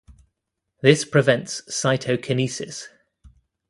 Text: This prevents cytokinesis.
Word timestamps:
This 0.81 1.05
prevents 1.05 1.61
cytokinesis. 1.69 2.87